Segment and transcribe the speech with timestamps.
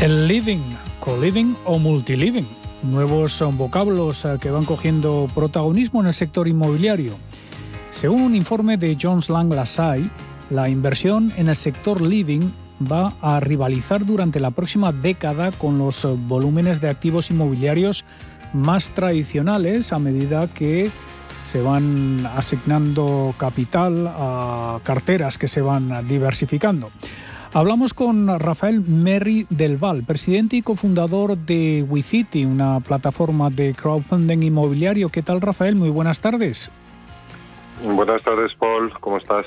[0.00, 0.62] El living,
[0.98, 2.48] co-living o multiliving,
[2.82, 7.18] nuevos vocablos eh, que van cogiendo protagonismo en el sector inmobiliario.
[7.90, 10.08] Según un informe de Jones Lang LaSalle,
[10.48, 12.40] la inversión en el sector living
[12.90, 18.06] va a rivalizar durante la próxima década con los volúmenes de activos inmobiliarios
[18.54, 20.90] más tradicionales a medida que
[21.44, 26.90] se van asignando capital a carteras que se van diversificando.
[27.52, 34.44] Hablamos con Rafael Merry del Val, presidente y cofundador de WeCity, una plataforma de crowdfunding
[34.44, 35.08] inmobiliario.
[35.08, 35.74] ¿Qué tal, Rafael?
[35.74, 36.70] Muy buenas tardes.
[37.82, 38.92] Buenas tardes, Paul.
[39.00, 39.46] ¿Cómo estás?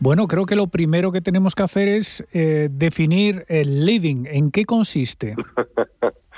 [0.00, 4.24] Bueno, creo que lo primero que tenemos que hacer es eh, definir el living.
[4.26, 5.36] ¿En qué consiste?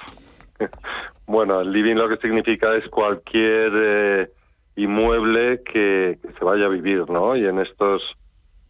[1.26, 4.30] bueno, el living lo que significa es cualquier eh,
[4.76, 7.36] inmueble que, que, se vaya a vivir, ¿no?
[7.36, 8.02] Y en estos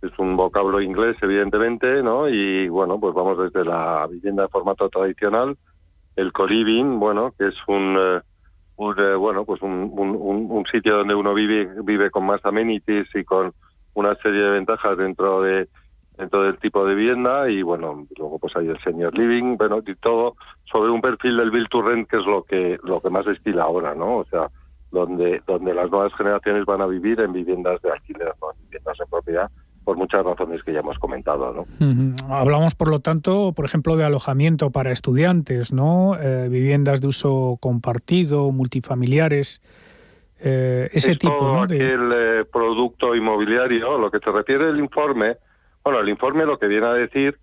[0.02, 2.28] es un vocablo inglés, evidentemente, ¿no?
[2.28, 5.56] Y bueno, pues vamos desde la vivienda de formato tradicional,
[6.16, 8.20] el co-living, bueno, que es un, eh,
[8.78, 13.52] eh, bueno, pues un, un, sitio donde uno vive vive con más amenities y con
[13.94, 15.68] una serie de ventajas dentro de
[16.16, 19.94] dentro del tipo de vivienda y bueno luego pues hay el senior living bueno y
[19.96, 20.36] todo
[20.70, 23.64] sobre un perfil del build to rent que es lo que lo que más estila
[23.64, 24.48] ahora no o sea
[24.90, 29.00] donde donde las nuevas generaciones van a vivir en viviendas de alquiler no en viviendas
[29.00, 29.50] en propiedad
[29.90, 31.52] por muchas razones que ya hemos comentado.
[31.52, 32.14] ¿no?
[32.32, 36.16] Hablamos, por lo tanto, por ejemplo, de alojamiento para estudiantes, ¿no?
[36.16, 39.60] Eh, viviendas de uso compartido, multifamiliares,
[40.38, 41.42] eh, ese tipo.
[41.42, 41.66] ¿no?
[41.66, 41.76] De...
[41.76, 45.38] El eh, producto inmobiliario, lo que se refiere el informe,
[45.82, 47.36] bueno, el informe lo que viene a decir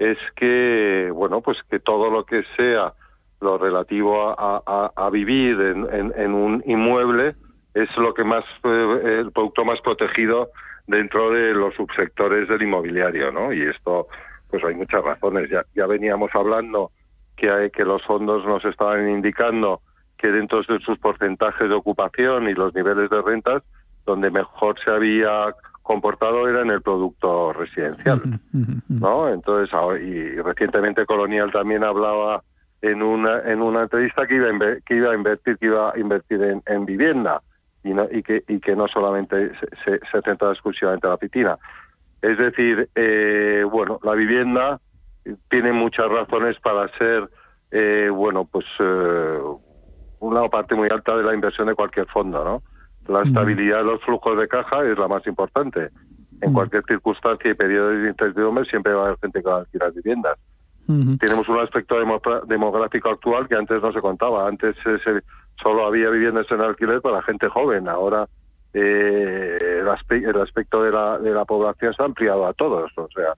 [0.00, 2.94] es que, bueno, pues que todo lo que sea
[3.40, 7.36] lo relativo a, vivir en, en, un inmueble
[7.74, 10.50] es lo que más, el producto más protegido
[10.86, 13.52] dentro de los subsectores del inmobiliario, ¿no?
[13.52, 14.08] Y esto,
[14.50, 15.50] pues hay muchas razones.
[15.50, 16.90] Ya, ya veníamos hablando
[17.36, 19.80] que, hay, que los fondos nos estaban indicando
[20.18, 23.62] que dentro de sus porcentajes de ocupación y los niveles de rentas,
[24.06, 28.40] donde mejor se había comportado era en el producto residencial,
[28.88, 29.28] ¿no?
[29.28, 32.42] Entonces, y recientemente Colonial también hablaba
[32.82, 35.98] en una en una entrevista que iba a, que iba a invertir que iba a
[35.98, 37.40] invertir en, en vivienda
[37.84, 39.52] y, no, y, que, y que no solamente
[39.84, 41.58] se, se, centra exclusivamente en la piscina.
[42.20, 44.80] Es decir, eh, bueno, la vivienda
[45.50, 47.28] tiene muchas razones para ser,
[47.70, 49.38] eh, bueno, pues eh,
[50.20, 52.62] una parte muy alta de la inversión de cualquier fondo, ¿no?
[53.12, 55.88] La estabilidad de los flujos de caja es la más importante.
[56.40, 59.60] En cualquier circunstancia y periodo de incertidumbre siempre va a haber gente que va a
[59.60, 60.38] alquilar viviendas.
[61.18, 61.96] Tenemos un aspecto
[62.46, 64.46] demográfico actual que antes no se contaba.
[64.46, 65.22] Antes se,
[65.62, 67.88] solo había viviendas en alquiler para gente joven.
[67.88, 68.28] Ahora
[68.74, 72.90] eh, el, aspecto de la, de la población se ha ampliado a todos.
[72.96, 73.34] O sea,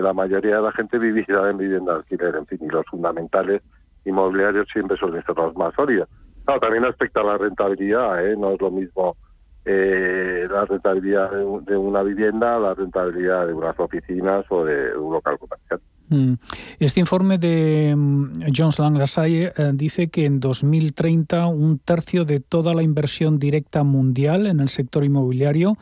[0.00, 3.62] la mayoría de la gente vivirá en vivienda de alquiler, en fin, y los fundamentales
[4.04, 6.08] inmobiliarios siempre suelen ser los más sólidos.
[6.46, 8.36] No, también respecto a la rentabilidad, ¿eh?
[8.36, 9.16] no es lo mismo
[9.64, 15.38] eh, la rentabilidad de, una vivienda, la rentabilidad de unas oficinas o de un local
[15.38, 15.80] comercial.
[16.12, 16.34] Mm.
[16.78, 22.38] Este informe de mm, Jones Lang LaSalle eh, dice que en 2030 un tercio de
[22.40, 25.78] toda la inversión directa mundial en el sector inmobiliario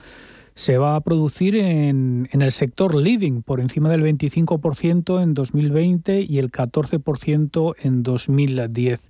[0.54, 6.38] se va a producir en, el sector living, por encima del 25% en 2020 y
[6.38, 9.00] el 14% en 2010.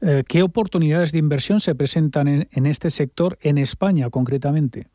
[0.00, 4.86] Eh, ¿Qué oportunidades de inversión se presentan en, este sector en España concretamente?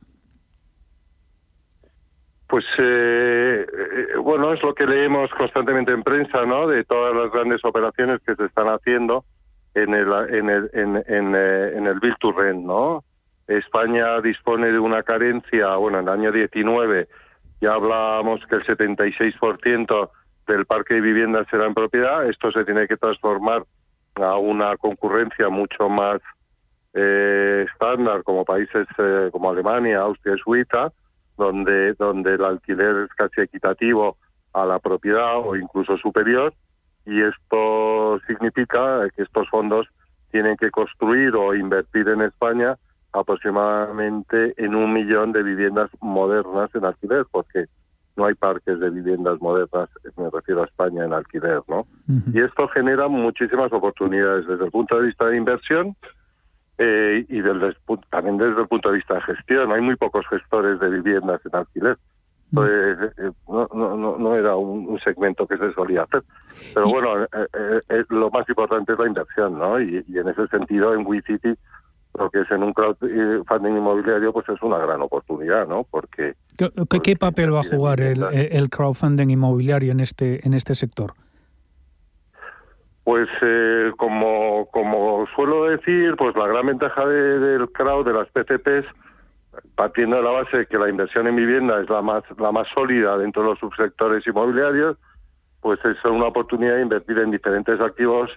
[2.47, 6.67] Pues eh, eh, bueno, es lo que leemos constantemente en prensa, ¿no?
[6.67, 9.25] De todas las grandes operaciones que se están haciendo
[9.73, 13.03] en el en el en, en, en el Rent, ¿no?
[13.47, 17.07] España dispone de una carencia, bueno, en el año 19
[17.61, 20.09] ya hablábamos que el 76%
[20.47, 23.63] del parque de viviendas será en propiedad, esto se tiene que transformar
[24.15, 26.21] a una concurrencia mucho más
[26.93, 30.91] eh, estándar como países eh, como Alemania, Austria Suiza,
[31.37, 34.17] donde, donde el alquiler es casi equitativo
[34.53, 36.53] a la propiedad o incluso superior,
[37.05, 39.87] y esto significa que estos fondos
[40.31, 42.75] tienen que construir o invertir en España
[43.13, 47.65] aproximadamente en un millón de viviendas modernas en alquiler, porque
[48.15, 51.85] no hay parques de viviendas modernas, me refiero a España, en alquiler, ¿no?
[52.33, 55.95] Y esto genera muchísimas oportunidades desde el punto de vista de inversión
[56.77, 57.41] eh, y
[58.09, 59.71] también desde el punto de vista de gestión.
[59.71, 61.97] Hay muy pocos gestores de viviendas en alquiler.
[62.53, 62.71] Pues,
[63.17, 66.23] eh, no, no, no, era un, segmento que se solía hacer.
[66.73, 69.81] Pero bueno, eh, lo más importante es la inversión, ¿no?
[69.81, 71.55] Y, y en ese sentido, en WeCity
[72.17, 75.85] lo que es en un crowdfunding inmobiliario, pues es una gran oportunidad, ¿no?
[75.89, 76.33] Porque...
[76.57, 81.13] ¿Qué, qué papel va a jugar el, el, crowdfunding inmobiliario en este, en este sector?
[83.07, 88.85] Pues eh, como, como suelo decir, pues la gran ventaja del crowd, de las PCPs,
[89.75, 92.67] partiendo de la base de que la inversión en vivienda es la más, la más
[92.75, 94.97] sólida dentro de los subsectores inmobiliarios,
[95.61, 98.29] pues es una oportunidad de invertir en diferentes activos,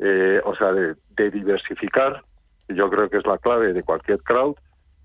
[0.00, 2.24] eh, o sea, de, de diversificar.
[2.66, 4.56] Yo creo que es la clave de cualquier crowd,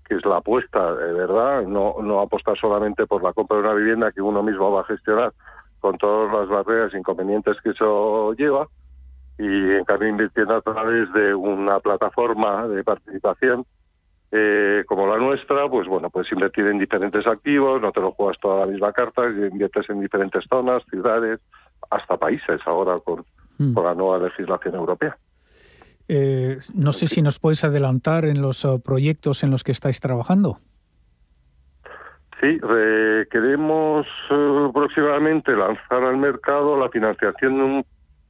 [0.08, 3.74] que es la apuesta, de verdad, no, no apostar solamente por la compra de una
[3.74, 5.32] vivienda que uno mismo va a gestionar
[5.78, 8.66] con todas las barreras e inconvenientes que eso lleva,
[9.38, 13.64] y en cambio invirtiendo a través de una plataforma de participación
[14.36, 18.36] eh, como la nuestra, pues bueno, puedes invertir en diferentes activos, no te lo juegas
[18.40, 21.38] toda la misma carta, inviertes en diferentes zonas, ciudades,
[21.88, 23.24] hasta países ahora con,
[23.58, 23.78] mm.
[23.78, 25.16] la nueva legislación europea.
[26.08, 30.00] Eh, no sé si nos puedes adelantar en los uh, proyectos en los que estáis
[30.00, 30.58] trabajando.
[32.40, 32.58] Sí,
[33.30, 37.84] queremos uh, próximamente lanzar al mercado la financiación de un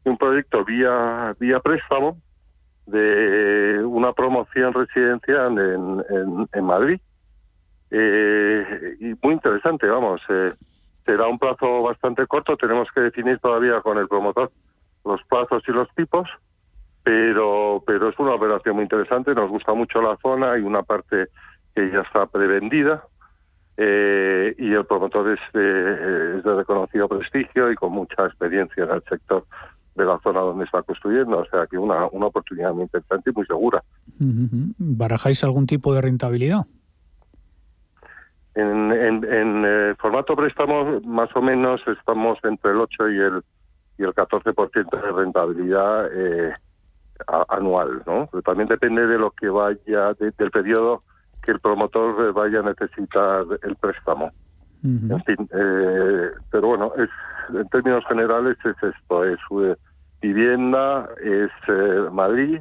[0.04, 2.18] un proyecto vía vía préstamo
[2.86, 7.00] de una promoción residencial en, en, Madrid.
[7.90, 10.52] Eh, y muy interesante vamos eh,
[11.04, 14.50] será un plazo bastante corto tenemos que definir todavía con el promotor
[15.04, 16.28] los plazos y los tipos
[17.04, 21.28] pero pero es una operación muy interesante nos gusta mucho la zona hay una parte
[21.74, 23.04] que ya está prevendida
[23.76, 29.04] eh, y el promotor es es de reconocido prestigio y con mucha experiencia en el
[29.04, 29.44] sector
[29.94, 33.32] de la zona donde está construyendo, o sea que una, una oportunidad muy interesante y
[33.32, 33.82] muy segura.
[34.18, 36.62] ¿Barajáis algún tipo de rentabilidad?
[38.54, 43.42] En, en, eh, formato préstamo, más o menos estamos entre el 8 y el
[43.98, 46.52] y el 14% de rentabilidad eh,
[47.48, 48.28] anual, ¿no?
[48.30, 51.02] Pero también depende de lo que vaya, del periodo
[51.42, 54.32] que el promotor vaya a necesitar el préstamo.
[54.82, 57.08] En fin, eh, pero bueno, es,
[57.48, 59.76] en términos generales es esto, es eh,
[60.20, 62.58] vivienda, es eh, Madrid,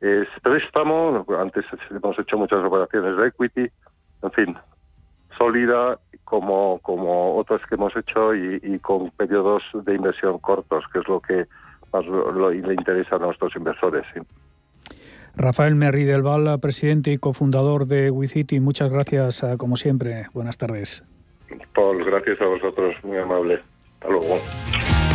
[0.00, 3.72] es préstamo, antes hemos hecho muchas operaciones de equity,
[4.22, 4.56] en fin,
[5.36, 11.08] sólida como, como otras que hemos hecho y, con periodos de inversión cortos, que es
[11.08, 11.46] lo que
[11.92, 14.04] más le interesa a nuestros inversores.
[15.34, 20.26] Rafael Merri del Val, presidente y cofundador de WeCity, muchas gracias, como siempre.
[20.34, 21.04] Buenas tardes.
[21.74, 23.60] Paul, gracias a vosotros, muy amable.
[24.08, 25.07] 老公。